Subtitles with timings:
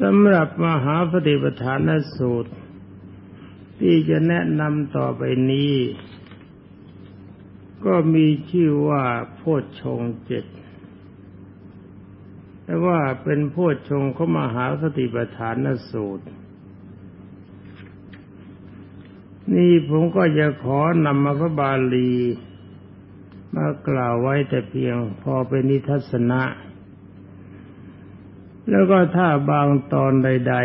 [0.00, 2.52] สำหรับมหาปฏิปทานสูตร
[3.80, 5.74] ที่จะแนะนำต่อไปนี้
[7.84, 9.04] ก็มีชื่อว่า
[9.36, 10.44] โพชฌงเจ็ด
[12.64, 16.26] แต่ว่าเป็นโพชฌงของมหาสติปัฏฐานสูตร
[19.54, 22.12] นี่ผมก็จะขอนำมาพระบาลี
[23.54, 26.42] มากล่าวไว้แต่เพียงพอเป็นนิทัศนะ
[28.70, 30.56] แล้วก็ถ้าบางตอนใด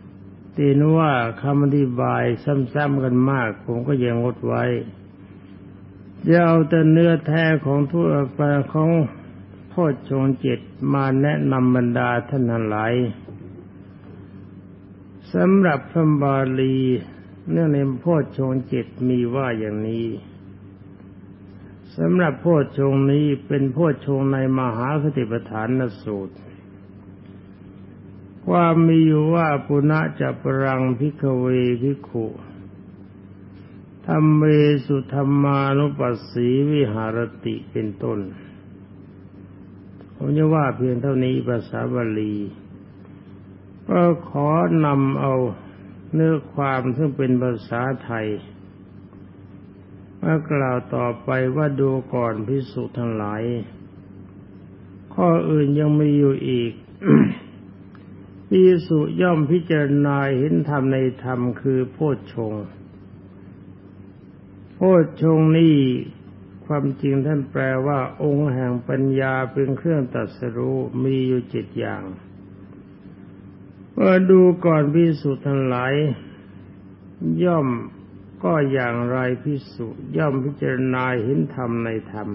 [0.00, 2.22] ๆ ตีนว่าคำอธิบาย
[2.74, 4.64] ซ้ำๆกันมาก ผมก็ยังงดไว้
[6.26, 8.40] จะเอาแต่เนื้อแท้ของทั่วไป
[8.72, 8.90] ของ
[9.72, 10.60] พ่อชงจิต
[10.94, 12.94] มาแนะนำบรรดาท่านหลาย
[15.34, 16.76] สำหรับพระบาลี
[17.50, 20.06] เนื่องในพ่อชงจิตมีว่าอย่างนี้
[21.96, 26.34] สำหรับพ่อชงนี้เป็นพ่อชงในมหาคติปฐานนสูตร
[28.46, 31.44] ความมีอยู่ว่าปุณะจะปรังพิกเว
[31.82, 32.26] พิขุ
[34.06, 34.42] ธรรมเม
[34.86, 38.18] สุธรรมานุปัสสีวิหารติเป็นต้น
[40.14, 42.34] ผมจะว่าเพียงเท่านี้ภาษาบาลี
[43.88, 44.48] ก็ขอ
[44.84, 45.34] นำเอา
[46.12, 48.26] เนื้อความซึ่งเป็นภาษาไทย
[50.22, 53.42] มากล่าวต่อไปว่าดูก่อนพิสุทั้งหลาย
[55.14, 56.72] ข้ออื่นยังมีอยู่อีก
[58.48, 62.54] พิสุย่อมพิจารณาเห็นธรรมในธรรมคือโพชฌง
[64.74, 65.78] โพชฌงนี่
[66.66, 72.02] ความจริงท่านแปลว่า องค์แห่งปัญญาเป็นเครื่องตัดสรู้มีอยู่เจ็ดอย่าง
[73.92, 75.94] เมื่อดูก่อนพิสุทั้งหลาย
[77.44, 77.68] ย่อม
[78.44, 79.86] ก็อย่างไรพิสุ
[80.16, 82.28] ย่อมพิจารณาเห็นธรรมในธรรม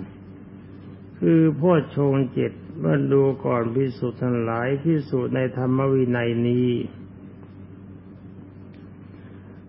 [1.20, 2.52] คือโพชฌงเจ็ด
[2.84, 6.70] ว่าดูก่อนพิสุทั้งหลายพิสุในธรรมวินัยนี้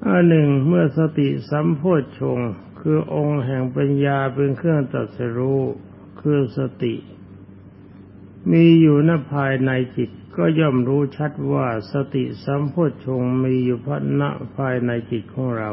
[0.07, 2.39] อันหนึ่งเมื่อสติสัมโพชฌง
[2.81, 5.63] คือองค์แห่งปัญญาเป็นเครื่องตัดสรู้
[6.21, 6.95] คือสติ
[8.51, 13.89] มีอยู่ณภายในจิตก็ย่อมรู้ชัดว่าสติสัมโพชฌงมีอยู่พ
[14.21, 14.23] ณ
[14.57, 15.73] ภายในจิตของเรา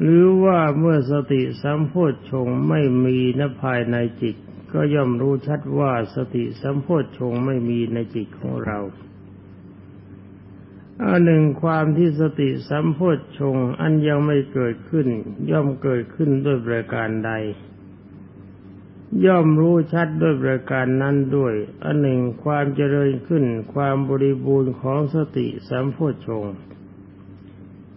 [0.00, 4.36] หรือว่าเมื่อสติสัมโพชฌงไม่มีณภายในจิต
[4.76, 8.78] ก็ย่อมรู้ชัดว่าสติสัมโพชฌงไม่มีในจิตของเรา
[11.04, 15.08] อันหนึ่งความที่สติสัมโพชฌงอันยังไม่เกิดขึ้น
[15.50, 17.32] ย่อมเกิดขึ้นด้วยประการใด
[19.26, 21.54] ย่อมรู้ชัดด้วยประการนั้นด้วย
[21.84, 23.44] อันหนึ่งความเจริญขึ้น
[23.74, 26.44] ความบริบูรณ์ของสติสัมโพชฌง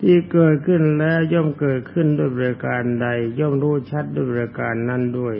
[0.01, 3.07] ที่เกิดขึ้นแล้วย่อมเกิดขึ้นด้วยประการใด
[3.39, 5.37] ย่อมรู้ชัดด้วยประการนั้นด้วย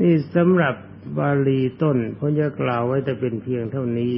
[0.00, 0.74] นี่สำหรับ
[1.18, 4.16] บาลีต้นผมจะกล่าวไว้แต่เป็นเพียงเท่านี้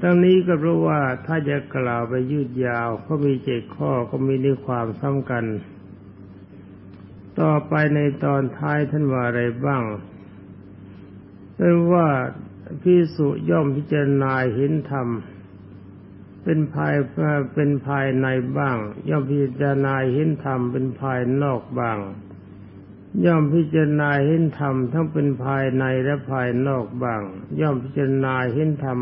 [0.00, 5.44] ทั้งนี้ก็เพราะว่าถ้าจะกล่าวไปยืดยาวก็มีเจ็ดข้อก็มีในความซ้ำกัน
[7.40, 9.82] ต่อไปในตอนท้ายท่านว่าอะไรบ้าง
[11.56, 12.08] เรียกว่า
[12.82, 15.08] พิสุย่อมพิจารณาเห็นธรรม
[16.44, 16.94] เป็นภาย
[17.54, 18.26] เป็นภายใน
[18.58, 18.76] บ้าง
[19.08, 21.98] ย่อมพิจารณาเห็นธรรมเป็นภายนอกบ้าง
[23.24, 27.22] ย่อมพิจารณาเห็นธรรมทั้งเป็นภายในและภายนอกบ้าง
[27.60, 28.98] ย่อมพิจารณาเห็นธรรม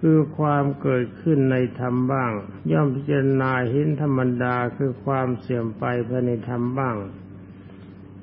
[0.00, 2.32] คือความเกิดขึ้นในธรรมบ้าง
[2.72, 6.96] ย่อมพิจารณาเห็นธรรมดาคือความเสื่อมไปภายในธรรมบ้าง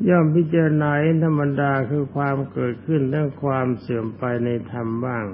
[0.09, 5.25] ย่อมพิจารณาเห็นธรรมดาคือความเกิดขึ้นทั้งความเสื่อมไปในธรรมบ้าง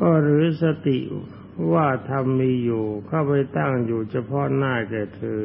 [0.00, 0.98] ก็หรือสติ
[1.72, 5.42] ว่าธรรมมีอยู่เข้าไปตั้งอยู่เฉพาะหน้าแก่เธอ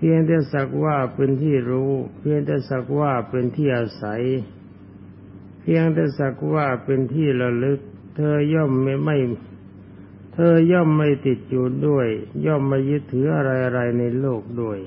[0.00, 4.22] เพียงแต่สักว่าเป็นที่รู้ เพียงแต่สักว่าเป็นที่อาศัย
[5.60, 7.80] เพียงแต่สักว่าเป็นที่ระลึก
[8.16, 9.16] เธอย่อมไม่ไม่
[10.34, 12.08] เธอย่อมไม่ติดอยู่ด้วย
[12.46, 14.78] ย่อมไม่ยึดถืออะไรอะไรในโลกด้วย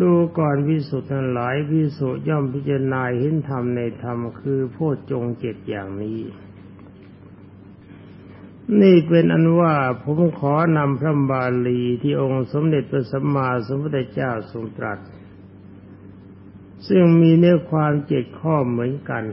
[0.00, 6.20] ดูก่อนพิสุทธิ์ทั้งหลายพิสุย่อมพิจารณาเห็นธรรมในธรรมคือโพชฌงเจ็ดอย่างนี้
[8.82, 14.98] นี่เป็นอันว่าผมขอนำพระบาลีที่องค์สมเด็จพระสัมมาสัมพุทธเจ้าทรงตรัส
[16.88, 19.24] ซึ่งมีเนื้อความเจ็ดข้อเหมือนกัน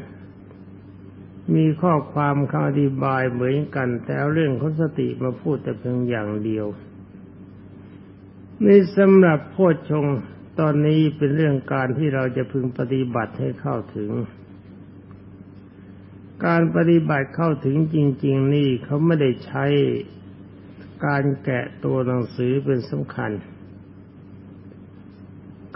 [1.56, 6.66] มีข้อความคำอธิบายเหมือนกัน แต่เอาเรื่องของสติมาพูดแต่เพียงอย่างเดียว
[8.66, 10.06] นี่สำหรับโพชฌง
[10.60, 14.10] ตอนนี้เป็นเรื่องการที่เราจะพึงปฏิบัติให้เข้าถึง
[16.46, 19.66] การปฏิบัติเข้าถึงจริง ๆ นี่เขาไม่ได้ใช้
[21.06, 23.32] การแกะตัวหนังสือเป็นสำคัญ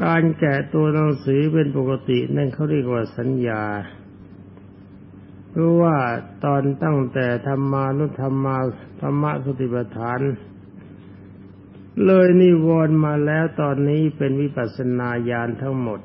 [0.04, 3.64] การแกะตัวหนังสือเป็นปกตินั่นเขาเรียกว่าสัญญา
[5.50, 5.98] เพรู้ว่า
[6.46, 8.58] ตอนตั้งแต่ธรรมานุธรรมา
[9.02, 10.20] ธรรมะสติปัฏฐาน
[12.06, 16.00] เลยนิวรณ์มาแล้วตอนนี้เป็นวิปัสสนาญาณทั้งหมด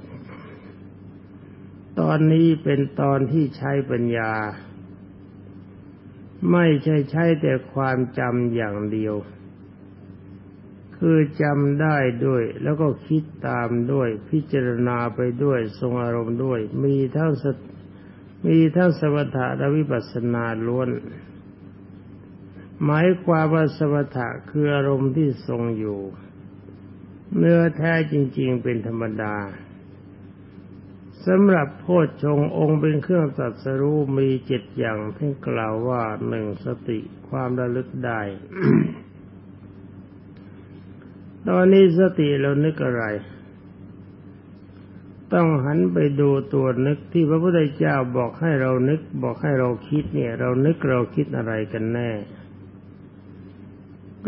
[2.00, 4.32] ตอนนี้เป็นตอนที่ใช้ปัญญา
[6.52, 9.14] ไม่ใช่ใช้แต่ความจำอย่างเดียว
[10.96, 17.44] คือจำได้ด้วย แล้วก็คิดตามด้วย พิจารณาไปด้วยทรงอารมณ์ด้วย มีทั้งส
[18.46, 20.88] มีทั้งสมถะและวิปัสสนาล้วน
[22.84, 26.00] หมายความว่าสมถะคืออารมณ์ที่ทรงอยู่
[27.36, 29.36] เนื้อแท้จริง ๆ เป็นธรรมดา
[31.26, 38.20] สำหรับโพชฌงองค์เป็นเครื่องตัดสรู้มีเจ็ดอย่างที่กล่าวว่าหนึ่งสติความระลึกได้
[41.48, 43.04] ตอนนี้สติเรานึกอะไร
[45.32, 52.10] ต้องหันไปดูตัวนึกที่พระพุทธเจ้าบอกให้เรานึกบอกให้เราคิดเนี่ย เรานึกเราคิดอะไรกันแน่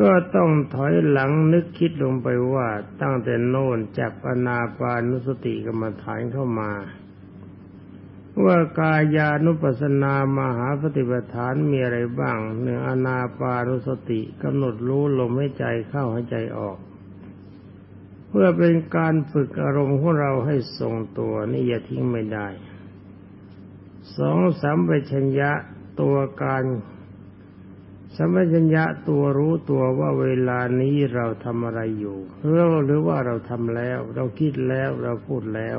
[0.00, 2.68] ก็ต้องถอยหลังนึกคิดลงไปว่า
[3.00, 6.72] ตั้งแต่โน่นจากอนาปานุสติกรรมฐานเข้ามา
[8.44, 16.78] ว่ากายานุปัสนามหาปฏิปทานมีอะไรบ้างหนึ่งอนาปานุสติกำหนดรู้ลมให้ใจเข้าให้ใจออก
[18.28, 22.48] เพื่อเป็นการฝึกอารมณ์ของเราให้ทรงตัวนี่อย่าทิ้งไม่ได้
[24.16, 25.50] สองสัมปชัญญะ
[26.00, 26.64] ตัวการ
[28.16, 35.78] สัมปชัญญะตัวรู้ตัวว่าเวลานี้เราทำอะไรอยู่หรือหรือว่าเราทำแล้ว เราคิดแล้วเราพูดแล้ว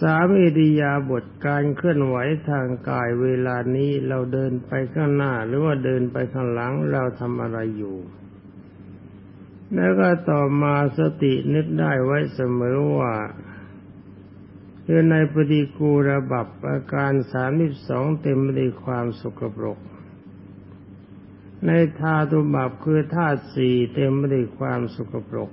[0.00, 2.16] สามอิริยาบถการเคลื่อนไหว
[2.48, 7.96] ทางกายเวลานี้เราเดินไปข้างหน้า หรือว่าเดินไปข้างหลังเราทำอะไรอยู่
[9.74, 13.14] แล้วก็ต่อมาสตินึกได้ไว้เสมอว่า
[14.86, 19.78] คือในปฏิกูระบับอาการสามสิบสองเต็มไปด้วยความสกปรก
[21.66, 21.70] ใน
[22.00, 25.50] ธาตุบับคือธาตุสี่เต็มไปด้วยความสกปรก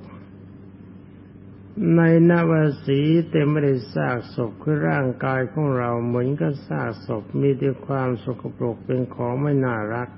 [1.95, 2.51] ในนว
[2.85, 2.99] สี
[3.31, 10.09] เต็มไปด้วยซากศพคือร่างกายของเราเหมือนกับซากศพมีแต่ความสกปรกเป็นของไม่น่ารัก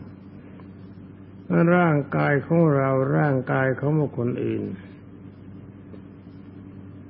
[1.75, 4.63] ร่างกายของเราร่างกายของบุคคลอื่น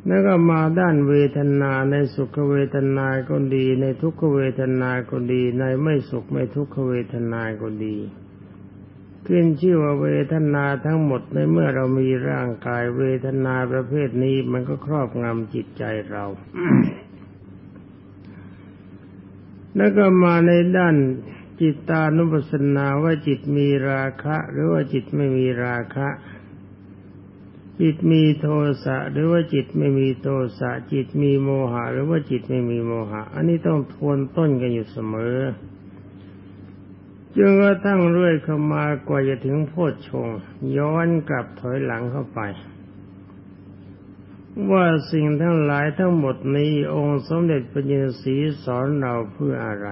[0.07, 7.97] แล้วก็มาด้านเวทนาในสุขเวทนาก็ดี ในทุกขเวทนาก็ดี ในไม่สุขไม่ทุกขเวทนาก็ดี
[9.27, 16.25] ขึ้นชื่อว่าเวทนาทั้งหมดในเมื่อเรามีร่างกายเวทนาประเภทนี้มันก็ครอบงำจิตใจเรา
[19.77, 20.95] แล้วก็มาในด้าน
[21.61, 26.07] จิตตานุปัสสนาว่าจิตมีราคะ หรือว่าจิตไม่มีราคะ
[27.81, 28.47] จิตมีโท
[28.83, 30.27] สะหรือว่าจิตไม่มีโท
[30.59, 35.37] สะจิตมีโมหะหรือว่าจิตไม่มีโมหะ อันนี้ต้องทวนต้นกันอยู่เสมอ
[37.37, 40.27] จนกระทั่งเรื่อยเข้ามากว่าจะถึงโพชฌง
[40.77, 42.39] ย้อนกลับถอยหลังเข้าไป
[44.71, 49.89] ว่าสิ่งทั้งหลายทั้งหมดนี้องค์สมเด็จพระยินสีสอนเราเพื่ออะไร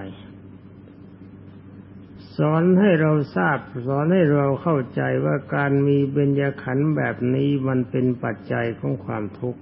[2.53, 3.57] อนให้เราทราบ
[3.87, 9.61] สอนให้เราเข้าใจว่าการมีเบญญขันธ์แบบนี้มันเป็นปัจจัยของความทุกข์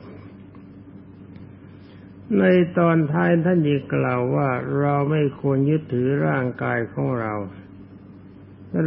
[2.39, 2.43] ใน
[2.77, 7.33] ตอนท้ายท่านยีกล่าวว่าเราไม่ควรยึดถือร่างกายของเรา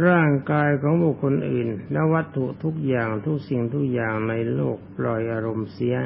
[0.07, 5.97] ร่างกายของบุคคลอื่น และวัตถุทุกอย่างทุกสิ่งทุกอย่างในโลกปล่อยอารมณ์เสีย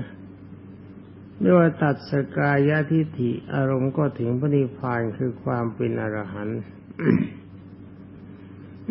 [1.39, 6.59] ไม่ว่าตัดสกายะทิฏฐิอารมณ์ก็ถึงพระนิพพานคือความเป็นอรหันต์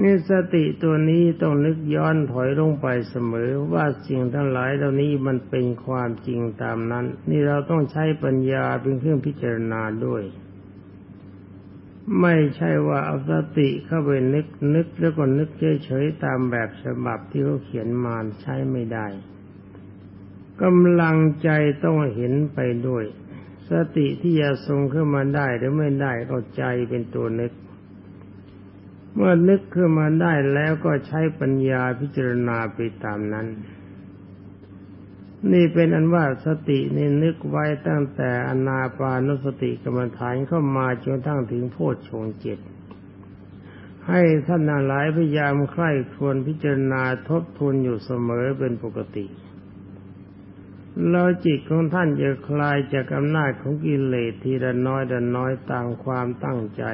[0.03, 10.23] นี่สติตัวนี้ต้องนึกย้อนถอยลงไปเสมอว่าสิ่งทั้งหลายเหล่านี้มันเป็นความจริงตามนั้น นี่เราต้องใช้ปัญญาเป็นเครื่องพิจารณาด้วย
[12.21, 15.49] ไม่ใช่ว่าเอาสติเข้าไปนึกนึกแล้วก็นึก
[15.85, 19.07] เฉยๆตามแบบฉบับที่เขาเขียนมาใช้ไม่ได้
[20.63, 21.51] กำลังใจ
[21.85, 23.05] ต้องเห็นไปด้วย
[23.71, 27.53] สติที่จะทรงขึ้นมาได้หรือไม่ได้ก็ใจเป็นตัวนึก
[29.17, 33.47] เมื่อนึกขึ้นมาได้แล้วก็ใช้ปัญญาพิจารณาไปตามนั้น
[35.53, 42.59] นี่เป็นอันว่าสตินี่นึกไว้ตั้งแต่อนาปานุสติกรรมฐานเข้ามาจนทั้งถึงโพชฌงเจ็ด
[44.09, 49.27] ให้ท่านหลายพยายามใคร่ควรพิจารณาทบทวนอยู่เสมอเป็นปกติ
[51.11, 56.85] แล้วจิตของท่านจะคลายจากอำนาจของกิเลสทีละน้อยละน้อยตามความตั้งใจ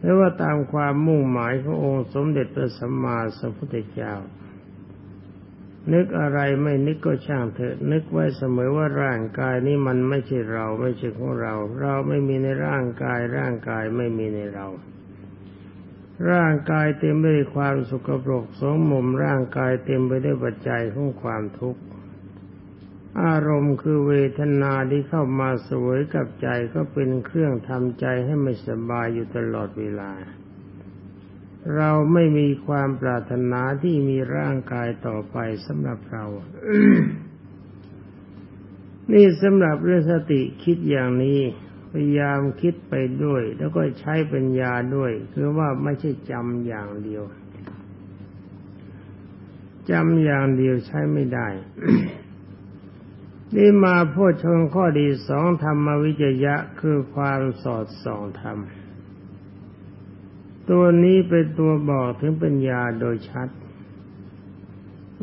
[0.00, 4.14] หรือว่าตามความมุ่งหมายขององค์สมเด็จพระสัมมาสัมพุทธเจ้า
[5.92, 14.66] นึกอะไรไม่นึกก็ช่างเถอะ นึกไว้เสมอว่าร่างกายนี้มันไม่ใช่เราไม่ใช่ของเรา เราไม่มีในร่างกาย ร่างกายไม่มีในเรา
[16.30, 21.82] ร่างกายเต็มไปด้วยความสุขปรกสงมมร่างกายเต็มไปด้วยปัจจัยของความทุกข์
[23.22, 30.10] อารมณ์คือเวทนาที่เข้ามาสวยกับใจก็เป็นเครื่องทำใจให้ไม่สบายอยู่ตลอดเวลา
[31.76, 35.36] เราไม่มีความปรารถนาที่มีร่างกายต่อไป
[35.66, 36.24] สำหรับเรา
[39.12, 41.40] นี่สำหรับเรื่องสติคิดอย่างนี้
[41.92, 47.22] พยายามคิดไปด้วย แล้วก็ใช้ปัญญาด้วย คือว่าไม่ใช่จำอย่างเดียว
[49.90, 51.48] จำอย่างเดียวใช้ไม่ได้
[53.56, 58.58] นี่มาพูดชงข้อดีสองธรรมวิจยะคือความสอดส่องธรรม
[60.70, 63.48] ตัวนี้เป็นตัวบอกถึงปัญญาโดยชัด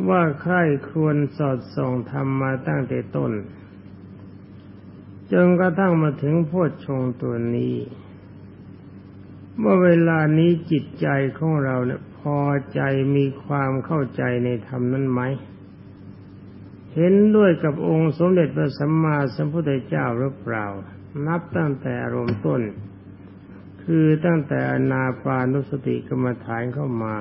[0.09, 0.55] ว่าใคร
[0.89, 3.31] ควรสอดส่องธรรมมาตั้งแต่ต้น
[5.31, 7.75] จนกระทั่งมาถึงโพชฌงตัวนี้
[9.57, 11.07] เมื่อเวลานี้จิตใจ
[11.37, 12.39] ของเราเนี่ยพอ
[12.73, 12.81] ใจ
[13.15, 15.21] มีความเข้าใจในธรรมนั้นไหม
[16.97, 20.65] เห็นด้วยกับองค์สมเด็จพระสัมมาสัมพุทธเจ้าหรือเปล่า
[21.27, 22.61] นับตั้งแต่อารมณ์ต้น
[23.83, 27.15] คือตั้งแต่อนาปานุสติกรรมฐานเข้ามา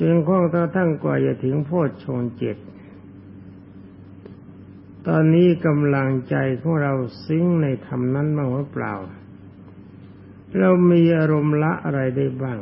[0.00, 2.56] จนข้องตาทั้งกว่าจะถึงโพชฌงเจ็ด
[5.06, 6.92] ตอนนี้กำลังใจของเรา
[7.26, 8.94] ซึ้งในธรรมนั้นบ้างหรือเปล่า
[10.58, 12.58] เรามีอารมณ์ละอะไรได้บ้าง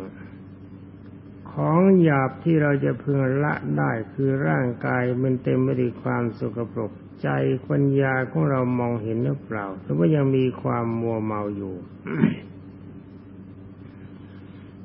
[1.57, 7.29] ของหยาบที่เราจะพึงละได้คือร่างกายมันเต็มไปด้วยความสกปรกใจ
[7.71, 11.75] ปัญญาของเรามองเห็นหรือเปล่าหรือว่ายังมีความมัวเมาอยู่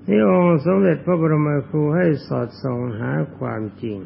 [0.08, 3.98] นี่องค์สมเด็จพระบรมครูให้สอดส่องหาความจริง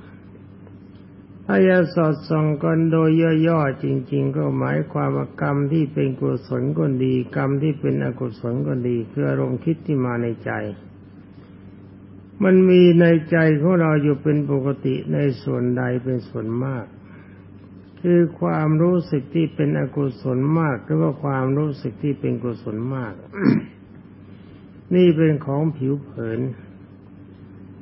[1.45, 3.09] ถ้าจะสอดส่องกันโดย
[3.47, 10.51] ย่อๆจริง ๆ ก็หมายความว่ากรรมที่เป็นกุศลก็ดี กรรมที่เป็นอกุศลก็ดีคืออารมณ์คิดที่มาในใจ
[12.43, 16.85] มันมีในใจของเราอยู่เป็นปกติในส่วนใดเป็นส่วนมาก
[18.01, 23.13] คือความรู้สึกที่เป็นอกุศลมากหรือว่าความรู้สึกที่เป็นกุศลมาก
[24.95, 26.39] นี่เป็นของผิวเผิน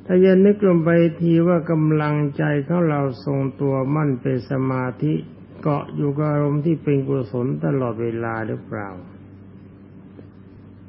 [0.06, 5.14] ถ้ายันนึกลงไปทีว่ากำลังใจของเราทรงตัวมั่นเป็นสมาธิ
[5.62, 8.88] เกาะอยู่กับอารมณ์ที่เป็นกุศลตลอดเวลาหรือเปล่า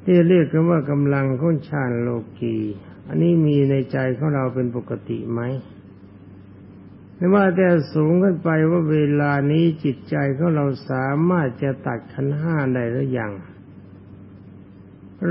[0.04, 2.08] ที่เรียกกันว่ากำลังของฌานโล
[2.40, 2.56] กี
[3.08, 5.40] อันนี้มีในใจของเราเป็นปกติไหม
[7.16, 13.32] ไม่ว่าแต่สูงขึ้นไปว่าเวลานี้จิตใจของเราสามารถจะตัดขันห้าได้หรือยัง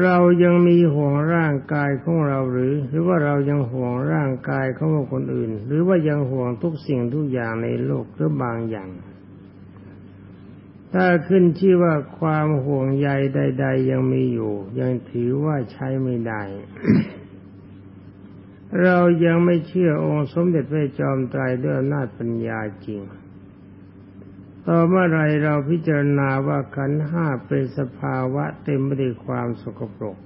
[0.04, 8.90] เรายังมีห่วงร่างกายของเราหรือ หรือว่าเรายังห่วงร่างกายของคนอื่น หรือว่ายังห่วงทุกสิ่งทุกอย่างในโลกหรือบางอย่าง
[10.94, 16.42] ถ้าขึ้นชื่อว่าความห่วงใยใด ๆ ยังมีอยู่ ยังถือว่าใช้ไม่ได้
[18.84, 23.02] เรายังไม่เชื่อองค์สมเด็จพระจอมไตรด้วยอำนาจปัญญาจริง
[24.66, 30.18] ต่อเมื่อไรเราพิจารณาว่าขันห้าเป็นสภาวะเต็มไปด้วยความสกปรก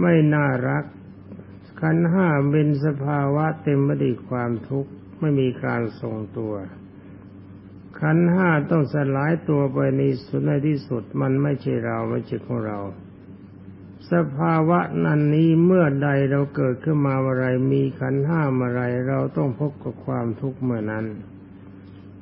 [0.00, 0.84] ไม่น่ารัก
[1.80, 4.90] ขันห้าเป็นสภาวะเต็มไปด้วยความทุกข์
[5.20, 6.54] ไม่มีการทรงตัว
[8.00, 12.78] ขันห้าต้องสลายตัวไปในสุดในที่สุดมันไม่ใช่เราไม่ใช่ของเรา
[14.12, 21.06] สภาวะนั้นนี้เมื่อใดเราเกิดขึ้นมาอะไรมีขันห้าอะไร เราต้องพบกับความทุกข์เมื่อนั้น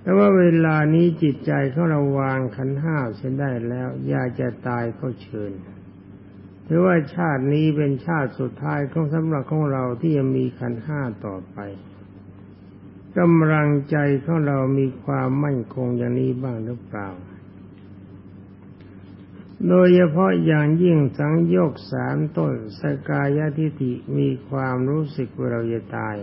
[0.01, 5.53] แต่ว่าเวลานี้จิตใจของเราวางขันห้าเสียได้แล้วอยากจะตายก็เชิญ
[6.67, 11.59] ถือว่าชาตินี้เป็นชาติสุดท้ายของสำหรับของเราที่ยังมีขันห้าต่อไป
[13.19, 17.09] กำลังใจของเรามีความมั่นคงอย่างนี้บ้างหรือเปล่า
[19.69, 26.17] โดยเฉพาะอย่างยิ่งสังโยกสามต้นสกายทิฏฐิมีความรู้สึกว่าเราจะตาย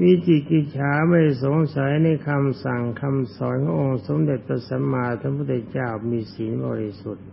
[0.00, 7.26] วิจิกิจฉาไม่สงสัยในคำสั่งคำสอนขององค์สมเด็จพระสัมมาสัมพุทธเจ้ามีศีลบริสุทธิ์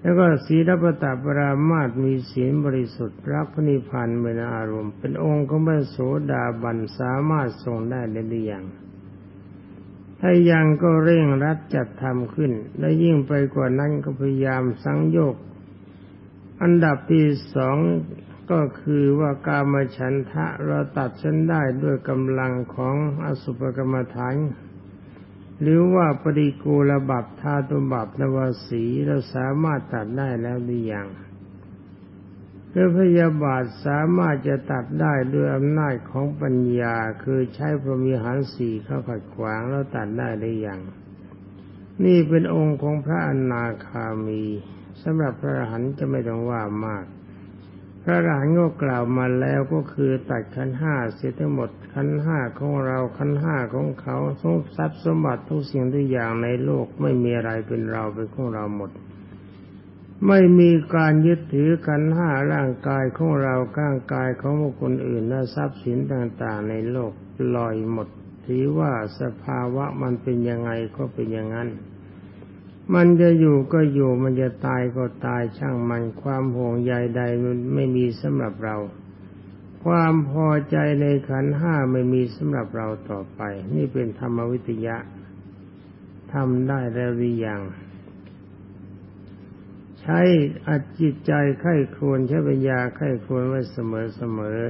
[0.00, 5.96] แล้วก็ศีลปตปรามาตมีศีลบริสุทธิ์รักพนิพพานเป็นอารมณ์ เป็นองค์ของพระโส
[6.30, 8.64] ดาบันสามารถทรงได้ในหรือยัง
[10.26, 15.36] ถ้ายังก็เร่งรัดจัดทำขึ้น และยิ่งไปกว่านั้นก็พยายามสังโยก
[16.62, 17.78] อันดับที่สอง
[18.50, 24.34] ก็คือว่ากามฉันทะเราตัดฉันได้ด้วยกำลังของอสุภกรรมฐาน
[25.60, 31.08] หรือว่าปริกูลบับธาตุบับนวสีเราสามารถตัดได้แล้วหรือยัง
[32.76, 40.80] คือพยาบาทสามารถจะตัดได้ด้วยอำนาจของปัญญาคือใช้พรหมีหารสี่เข้าขัดขวางแล้วตัดได้ได้อย่าง
[42.04, 44.42] นี่เป็นองค์ของพระอนาคามี
[45.02, 47.04] สำหรับพระอรหันต์จะไม่ต้องว่ามาก
[48.02, 54.16] พระอรหันต์ก็กล่าวมาแล้วก็คือตัดขันห้าเสียทั้งหมดขันห้าของเราขันห้าของเขา
[54.76, 58.90] ทรัพย์สมบัติทุกสิ่งทุกอย่างในโลกไม่มีอะไรเป็นเราเป็นของเราหมด
[60.28, 67.12] ไม่มีการยึดถือกันห้าร่างกายของเราข้างกายของบุคคลอื่นและทรัพย์สินต่างๆ ในโลก
[67.56, 68.08] ลอยหมด
[68.46, 71.68] ถือว่าสภาวะมันเป็นยังไงก็เป็นอย่างนั้น
[72.94, 78.76] มันจะอยู่ก็อยู่มันจะตายก็ตายช่างมันความห่วงใยใดมันไม่มีสำหรับเรา
[79.84, 83.40] ความพอใจในขันห้าไม่มีสำหรับเราต่อไป
[83.74, 84.96] นี่เป็นธรรมวิทยะ
[86.32, 87.60] ทำได้แล้วหรือยัง
[90.06, 90.22] ใช้
[90.68, 94.60] อัดจิตใจไข้ควรใช้ปัญญาไข้ควรไว้เสมอเสมอ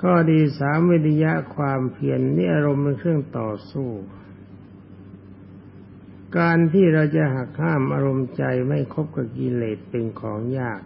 [0.00, 3.90] ข้อดีสามวิทยะความเพียรนนี่อารมณ์เป็นเครื่องต่อสู้
[6.38, 10.80] การที่เราจะหักห้ามอารมณ์ใจไม่คบกับกิเลสเป็นของยาก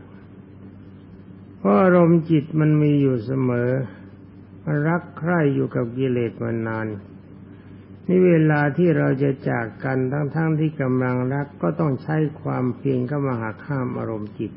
[1.58, 3.70] เพราะอารมณ์จิตมันมีอยู่เสมอ
[4.88, 6.86] รักใคร่อยู่กับกิเลสมานาน
[8.10, 14.52] นี่เวลาที่เราจะจากกันทั้งๆทที่กำลังรักก็ต้องใช้ความเพียรเข้ามาหักข้ามอารมณ์จิต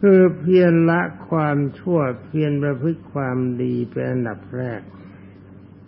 [0.00, 4.80] คือเพียรละความชั่วเพียรประพฤติความดีเป็นอันดับแรก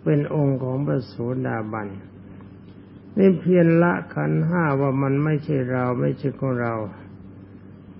[0.03, 1.13] เป็นองค์ของพระโส
[1.47, 1.87] ดาบัน
[3.17, 6.73] นี่เพียรละขันห้าว่ามันไม่ใช่เราไม่ใช่ของเรา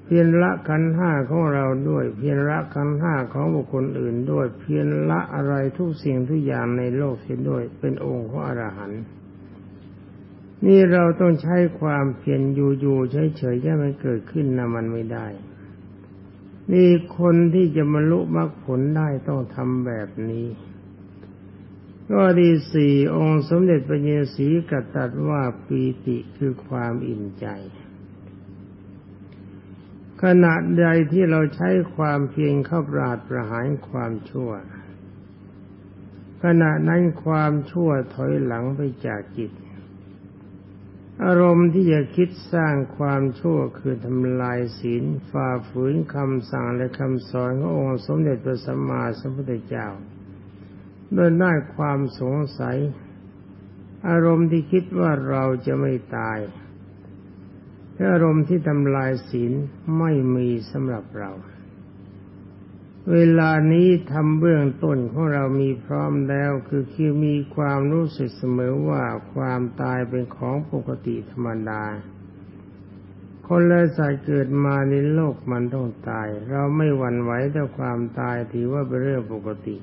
[0.06, 9.02] เพียรละขันห้าของเราด้วย เพียรละขันห้าของบุคคลอื่นด้วย เพียรละอะไรทุกสิ่งทุกอย่างในโลกเสียด้วย เป็นองค์ของอรหันต์
[10.66, 15.28] นี่เราต้องใช้ความเพียรอยู่ๆเฉยๆแค่มันเกิดขึ้นนะมันไม่ได้
[16.72, 20.48] นี่คนที่จะบรรลุมรรคผลได้ต้องทำแบบนี้
[22.12, 27.48] ก็ดีสี่องค์สมเด็จพระเยสีกัตตัดว่าปีติคือความอิ่มใจ
[30.26, 34.52] ขณะใดที่เราใช้ความเพียรเข้าปราดประหารความชั่ว
[36.44, 39.52] ขณะนั้นความชั่วถอยหลังไปจากจิต
[41.24, 49.88] อารมณ์ที่จะคิดสร้างความชั่วคือทำลายศีลฝ่าฝืนคำสั่งและคำสอนขององค์สมเด็จพระสัมมาสัมพุทธเจ้า
[51.14, 52.78] โดยได้ความสงสัย
[54.10, 56.40] อารมณ์ที่คิดว่าเราจะไม่ตาย
[58.12, 59.54] อารมณ์ที่ทำลายศีล
[59.98, 61.32] ไม่มีสำหรับเรา
[63.14, 69.04] เวลานี้ทำเบื้องต้นของเรามีพร้อมแล้ว คือคือมีความรู้สึกเสมอว่า
[69.34, 71.84] ความตายเป็นของปกติธรรมดา
[73.48, 79.78] คนและสัตว์เกิดมาในโลกมันต้องตาย เราไม่หวั่นไหวต่อความตายถือว่าเป็นเรื่องปกติ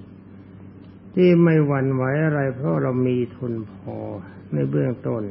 [1.15, 3.97] ที่ไม่หวั่นไหวอะไรเพราะเรามีทุนพอ
[4.53, 5.23] ในเบื้องต้น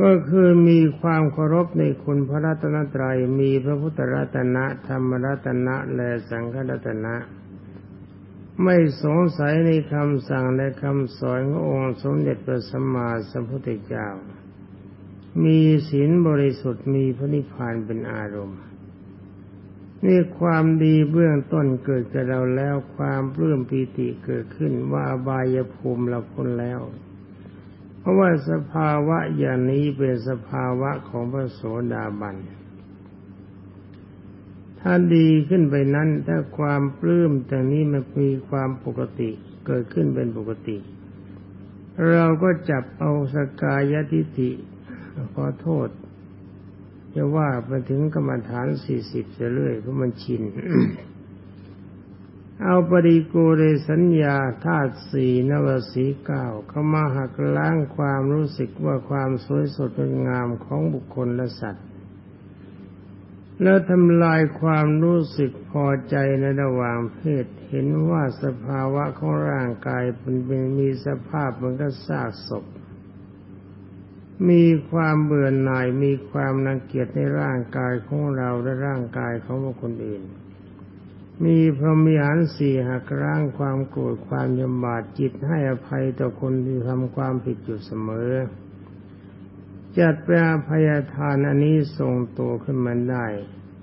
[0.00, 7.14] ก็คือมีความเคารพในคุณพระรัตนตรัย มีพระพุทธรัตนะธรรมรัตนะและสังฆรัตนะ
[8.62, 14.08] ไม่สงสัยในคำสั่งและคำสอนขององค์สมเด็จพระสัมมาสัมพุทธเจ้า
[15.44, 18.60] มีศีลบริสุทธิ์มีพระนิพพานเป็นอารมณ์
[20.04, 26.80] นี่ความดีเบื้องต้นเกิดกับเราแล้วความปลื้มปีติเกิดขึ้นว่าบายภูมิเราพ้นแล้ว
[27.98, 31.60] เพราะว่าสภาวะอย่างนี้เป็นสภาวะของพระโส
[31.92, 32.36] ดาบัน
[34.80, 39.30] ถ้าดีขึ้นไปนั้นถ้าความปลื้มแต่นี้มันมีความปกติ
[39.66, 40.76] เกิดขึ้นเป็นปกติ
[42.12, 44.50] เราก็จับเอาสกายทิฏฐิ
[45.34, 45.88] ขอโทษ
[47.14, 50.42] จะว่าไปถึงกรรมฐานสี่สิบเรื่อยเพราะมันชิน
[52.64, 61.86] เอาปริโกเรสัญญาธาตุสี่นวสีเก้าเข้ามาหักล้างความรู้สึกว่าความสวยสดงดงามของบุคคลและสัตว์
[63.62, 72.64] แล้วทำลายความรู้สึกพอใจในระหว่างเพศเห็นว่าสภาวะของร่างกายเป็นเป็นมีสภาพมือนกับซากศพ
[74.48, 80.22] มีความเบื่อหน่ายมีความนังเกียจในร่างกายของเราและร่างกายของบุคคลอื่น
[81.44, 88.32] มีพรหมีหารสี่หักร้างความโกรธความยำบาดจิตให้อภัยต่อคนที่ทำความผิดอยู่เสมอ
[89.98, 90.36] จัดแปล
[90.68, 93.26] พยาทานอันนี้ทรงตัวขึ้นมาได้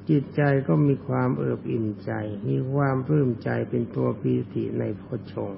[0.09, 2.11] จิตใจก็มีความเอิบอิ่มใจ
[2.49, 5.51] มีความปลื้มใจเป็นตัวปีติในพชง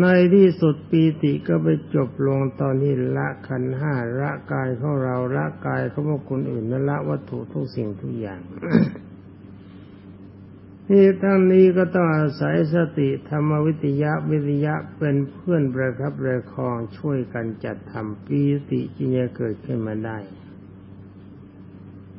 [0.00, 8.40] ในที่สุดปีติก็ไปจบลงตอนที่ละขันห้าละกายของเราละกายของคนอื่นละวัตถุทุกสิ่งทุกอย่าง
[10.90, 20.18] นี่ทั้งนี้ก็ต้องอาศัยสติธรรมวิทยาวิทยาเป็นเพื่อนประคับประคองช่วยกันจัดทำปีติจึงจะเกิดขึ้นมาได้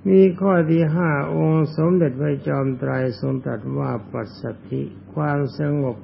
[0.08, 4.82] มีข้อที่ห้าองค์สมเด็จพระจอมไตรทรงตรัสว่าปัสสติ
[5.14, 5.98] ความสงบ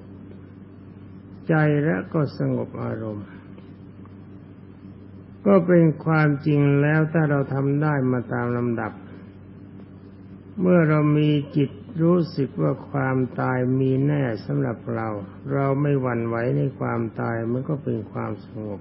[1.48, 3.28] ใจและก็สงบอารมณ์
[5.46, 8.92] ก็เป็นความจริงแล้วถ้าเราทำได้มาตามลำดับ
[10.62, 11.70] เมื่อเรามีจิต
[12.02, 15.08] รู้สึกว่าความตายมีแน่สำหรับเรา
[15.54, 18.80] เราไม่หวั่นไหวในความตายมันก็เป็นความสงบ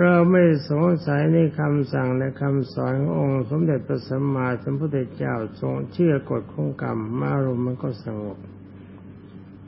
[0.00, 8.38] เราไม่สงสัยในคำสั่งและคำสอนขององค์ สมเด็จพระสัมมาสัมพุทธเจ้าทรงเชื่อกฎของกรรมมารมมันก็สงบ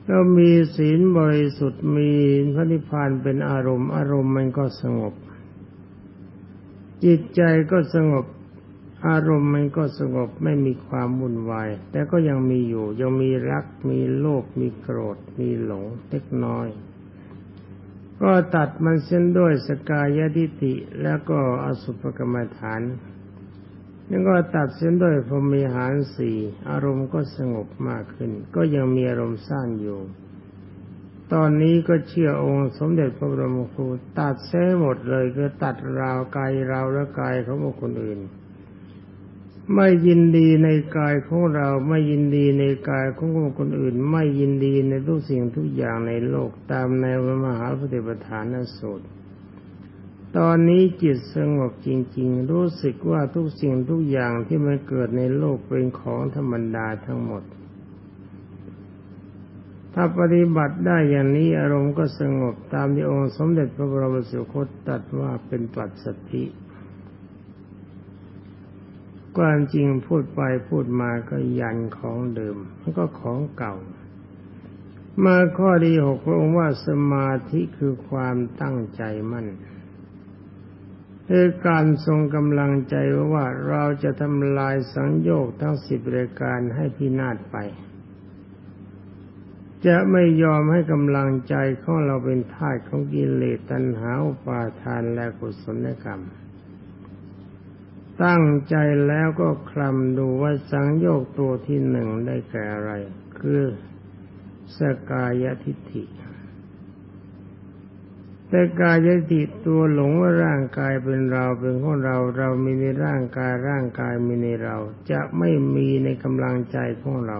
[0.06, 2.12] เรามีศีลบริสุทธิ์มี
[2.54, 5.14] พระนิพพานเป็นอารมณ์ อารมณ์มันก็สงบ
[7.04, 8.24] จิตใจก็สงบ
[9.06, 16.68] อารมณ์มันก็สงบไม่มีความวุ่นวาย แต่ก็ยังมีอยู่ ยังมีรัก มีโลภมีโกรธ มีหลงเล็กน้อย
[18.22, 22.82] ก็ตัดมันเส้นด้วยสกายทิฏฐิแล้วก็อสุภกรรมฐาน
[24.06, 26.36] แล้วก็ตัดเส้นด้วยพรมีหารสี่
[26.70, 30.00] อารมณ์ก็สงบมากขึ้น ก็ยังมีอารมณ์สร้างอยู่
[31.32, 33.86] ตอนนี้ก็เชื่อองค์สมเด็จพระบรมครู
[34.18, 38.20] ตัดเส้หมดเลยคือตัดราวกายเราและกายของบุคคลอื่น
[39.74, 49.06] ไม่ยินดีในกายของเราไม่ยินดีในกายของคคลอื่น ไม่ยินดีในทุกสิ่งทุกอย่างในโลกตามในวมหาปฏิปทานสูตร
[50.36, 57.42] ตอนนี้จิตสงบจริง ๆ รู้สึกว่าทุกสิ่งทุกอย่างที่มันเกิดในโลกเป็นของธรรมดาทั้งหมด
[59.94, 66.44] ถ้าปฏิบัติได้อย่างนี้อารมณ์ก็สงบตามที่องค์สมเด็จพระบรมสุคตตัดว่าเป็นปัจสติ
[69.38, 73.74] ความจริงพูดไปพูดมาก็ยันของเดิมมันก็ของเก่า
[75.24, 79.46] มาข้อที่หกพระองค์ว่าสมาธิคือความตั้งใจมั่น
[81.28, 82.94] คือการทรงกำลังใจ
[83.32, 87.56] ว่าเราจะทำลายสังโยคทั้งสิบรายการให้พินาศไป
[89.86, 96.22] จะไม่ยอมให้กำลังใจของเราเป็นทาสของกิเลสตัณหาอุปาทานและกุศลกรรม
[98.24, 98.76] ตั้งใจ
[99.06, 102.92] แล้วก็คลำดูว่าสังโยกตัวที่หนึ่งได้แก่อะไร
[103.38, 103.62] คือ
[104.78, 106.04] สกายทิฏฐิ
[108.48, 114.76] แต่กายติตัวหลงว่าร่างกายเป็นเราเป็นของเราเรามีในร่างกายร่างกายมีในเรา
[115.10, 117.38] จะไม่มีในกำลังใจของเรา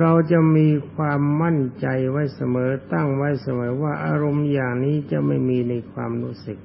[0.00, 6.58] เราจะมีความมั่นใจไว้เสมอตั้งไว้เสมอว่าอารมณ์อย่างนี้จะไม่มีในความรู้สึก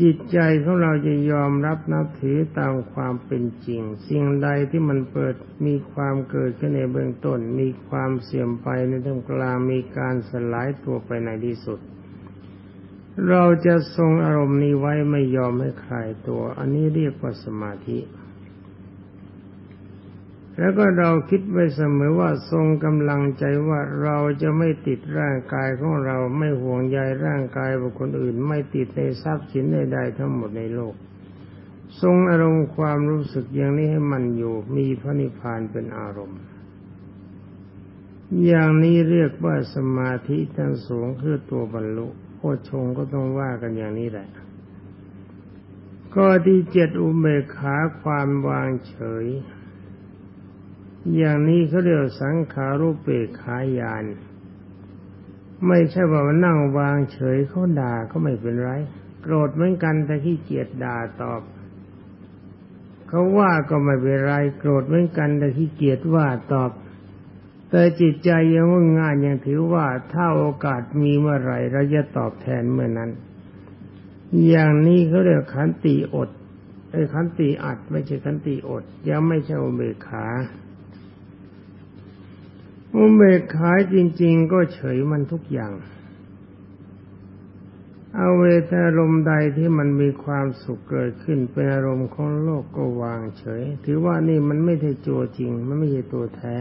[0.00, 5.34] จิตใจของเราจะยอมรับนับถือตามความเป็นจริง สิ่งใดที่มันเปิด
[5.66, 11.80] มีความเกิดขึ้นในเบื้องต้น มีความเสื่อมไปในท่ามกลางมีการสลายตัวไปในที่สุด
[13.28, 17.98] เราจะทรงอารมณ์นี้ไว้ไม่ยอมให้คลายตัว อันนี้เรียกว่าสมาธิ
[20.58, 30.94] แล้วก็เราคิดไว้เสมอว่าทรงกำลังใจว่าเราจะไม่ติดร่างกายของเราไม่ห่วงใยร่างกายบุคคลอื่น ไม่ติดในทรัพย์สินใดๆทั้งหมดในโลก
[32.02, 36.40] ทรงอารมณ์ความรู้สึกอย่างนี้ให้มันอยู่มีพระนิพพานเป็นอารมณ์
[38.46, 44.28] อย่างนี้เรียกว่าสมาธิทั้งสูงคือตัวบรรลุโคชงก็ต้องว่ากันอย่างนี้แหละ
[46.14, 49.26] ก็ที่เจ็ดอุเบกขาความวางเฉย
[51.16, 54.04] อย่างนี้เขาเรียกสังขารุปเปกขายาน
[55.66, 58.70] ไม่ใช่ว่ามันนั่งวางเฉยเขาด่าก็ไม่เป็นไร
[59.22, 61.42] โกรธเหมือนกันแต่ขี้เกียจด่าตอบ
[63.08, 66.70] เขาว่าก็ไม่เป็นไร โกรธเหมือนกันแต่ขี้เกียจว่าตอบ
[67.70, 73.10] แต่จิตใจยังงงานยังถือว่าถ้าโอกาสมีเมื่อไรเราจะตอบแทนเมื่อนั้น
[74.48, 76.30] อย่างนี้เขาเรียกขันติอด
[76.90, 80.26] ไอ้ขันติอัดไม่ใช่ขันติอด ยังไม่ใช่อุเบกขา
[82.96, 85.72] อุเบกขายจริง ๆ ก็เฉยมันทุกอย่าง
[88.16, 96.58] เอาเวทอารมณ์ใดที่มันมีความสุขเกิดขึ้นเป็นอารมณ์ของโลกก็วางเฉย ถือว่านี่มันไม่ใช่ตัวจริง มันไม่ใช่ตัวแท้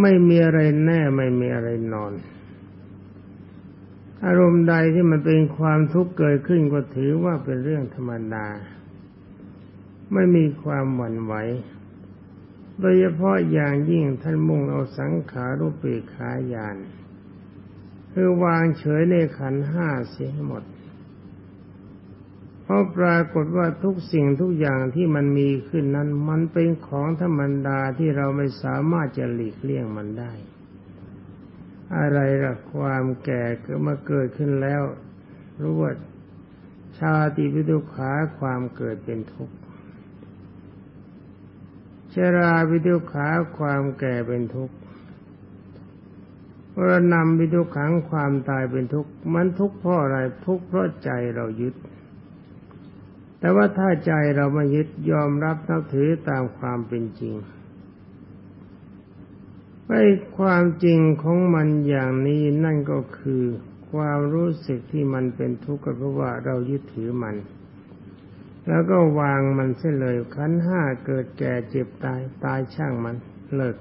[0.00, 2.12] ไม่มีอะไรแน่ไม่มีอะไรนอน
[4.26, 8.46] อารมณ์ใดที่มันเป็นความทุกข์เกิดขึ้นก็ถือว่าเป็นเรื่องธรรมดา
[10.12, 11.34] ไม่มีความหวั่นไหว
[12.82, 16.76] โดยเฉพาะอย่างยิ่งท่านมุ่งเอาสังขารุปเปขายาน
[18.12, 20.64] คือวางเฉยในขันห้าเสียหมด
[22.62, 30.32] เพราะปรากฏว่าทุกสิ่งทุกอย่างที่มันมีขึ้นนั้น มันเป็นของธรรมดาที่เราไม่สามารถจะหลีกเลี่ยงมันได้
[31.96, 34.82] อะไรละความแก่ก็มาเกิดขึ้นแล้ว
[35.60, 35.92] รู้ว่า
[36.98, 39.56] ชาติวิทุขาความเกิดเป็นทุกข์
[42.14, 44.76] ชราวิทุขาความแก่เป็นทุกข์
[46.74, 51.74] วรนำวิทุขังความตายเป็นทุกข์มันทุกข์เพราะอะไรทุกข์เพราะใจเรายึด
[53.38, 57.34] แต่ว่าถ้าใจเราไม่ยึดยอมรับนับถือตามความเป็นจริง
[59.88, 60.04] ไอ้
[60.38, 63.44] ความจริงของมันอย่างนี้นั่นก็คือ
[63.90, 67.36] ความรู้สึกที่มันเป็นทุกข์ก็เพราะว่าเรายึดถือมัน
[68.68, 73.16] แล้วก็วางมันเสียเลยขันห้าเกิดแก่เจ็บตายตายช่างมัน
[73.54, 73.76] เลิก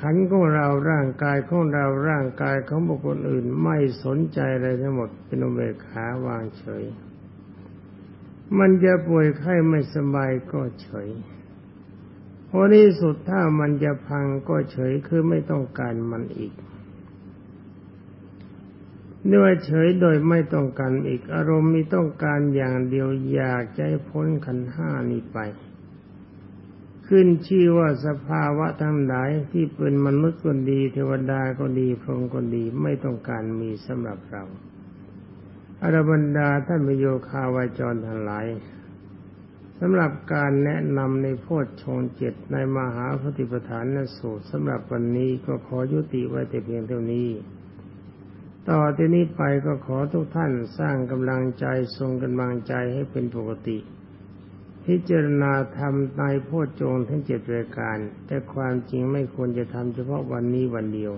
[0.00, 6.84] ขันของเราร่างกายของเราร่างกายของบุคคลอื่นไม่สนใจอะไรทั้งหมดเป็นอุเบกขาวางเฉย
[8.58, 11.08] มันจะป่วยไข้ไม่สบายก็เฉย
[12.50, 16.52] พอที่สุดถ้ามันจะพังก็เฉยคือไม่ต้องการมันอีก
[19.34, 25.38] ด้วยเฉยโดยไม่ต้องการอีกอารมณ์มีต้องการอย่างเดียวอยากให้พ้นขันห้านี้ไป
[27.08, 34.44] ขึ้นชื่อว่าสภาวะทั้งหลายที่เป็นมนุษย์ก็ดี เทวดาก็ดีพรหมก็ดีไม่ต้องการมีสำหรับเรา
[35.82, 38.46] อรบรรดาท่านมโยคาวาจรทั้งหลาย
[39.80, 47.28] สำหรับการแนะนำในโพชฌงเจ็ดในมหาปฏิปทานนสูตรสำหรับวันนี้ก็ขอยุติไว้แต่เพียงเท่านี้
[48.70, 51.66] ต่อที่นี้ไปก็ขอทุกท่านสร้างกำลังใจ
[51.98, 53.78] ทรงกำลังใจให้เป็นปกติ
[54.84, 61.12] พิจารณาทำในโพชฌงทั้งเจ็ดรายการ แต่ความจริงไม่ควรจะทำเฉพาะวันนี้วันเดียว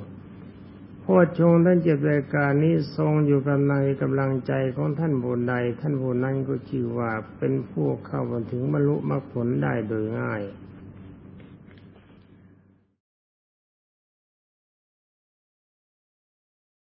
[1.03, 10.43] โพชฌงทั้งเจ็ดรายการนี้ทรงอยู่กับในกำลังใจของท่านบุญใด ท่านบุญนั้นก็ชื่อว่าเป็นผู้เข้าถึงบรรลุมรรคผลได้โดยง่าย